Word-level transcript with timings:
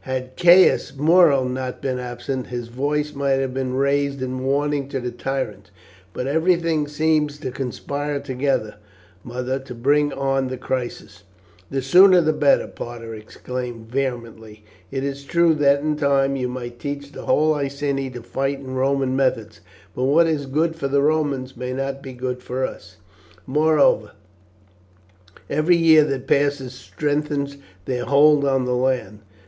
Had 0.00 0.36
Caius 0.36 0.96
Muro 0.96 1.46
not 1.46 1.80
been 1.80 2.00
absent 2.00 2.48
his 2.48 2.66
voice 2.66 3.14
might 3.14 3.38
have 3.38 3.54
been 3.54 3.74
raised 3.74 4.22
in 4.22 4.42
warning 4.42 4.88
to 4.88 4.98
the 4.98 5.12
tyrant; 5.12 5.70
but 6.12 6.26
everything 6.26 6.88
seems 6.88 7.38
to 7.38 7.52
conspire 7.52 8.18
together, 8.18 8.74
mother, 9.22 9.60
to 9.60 9.72
bring 9.72 10.12
on 10.12 10.48
the 10.48 10.56
crisis." 10.58 11.22
"The 11.70 11.80
sooner 11.80 12.20
the 12.20 12.32
better," 12.32 12.66
Parta 12.66 13.12
exclaimed 13.12 13.86
vehemently. 13.88 14.64
"It 14.90 15.04
is 15.04 15.22
true 15.22 15.54
that 15.54 15.82
in 15.82 15.94
time 15.94 16.34
you 16.34 16.48
might 16.48 16.80
teach 16.80 17.12
the 17.12 17.26
whole 17.26 17.54
Iceni 17.54 18.10
to 18.14 18.22
fight 18.24 18.58
in 18.58 18.74
Roman 18.74 19.14
methods, 19.14 19.60
but 19.94 20.02
what 20.06 20.26
is 20.26 20.46
good 20.46 20.74
for 20.74 20.88
the 20.88 21.02
Romans 21.02 21.56
may 21.56 21.72
not 21.72 22.02
be 22.02 22.14
good 22.14 22.42
for 22.42 22.66
us. 22.66 22.96
Moreover, 23.46 24.10
every 25.48 25.76
year 25.76 26.02
that 26.02 26.26
passes 26.26 26.72
strengthens 26.72 27.58
their 27.84 28.06
hold 28.06 28.44
on 28.44 28.64
the 28.64 28.74
land. 28.74 29.20